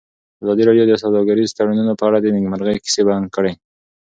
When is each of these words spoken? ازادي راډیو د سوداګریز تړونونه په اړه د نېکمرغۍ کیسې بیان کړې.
ازادي 0.43 0.63
راډیو 0.67 0.85
د 0.87 0.93
سوداګریز 1.03 1.49
تړونونه 1.57 1.93
په 1.99 2.03
اړه 2.09 2.17
د 2.21 2.27
نېکمرغۍ 2.35 2.75
کیسې 2.83 3.01
بیان 3.07 3.25
کړې. 3.35 3.53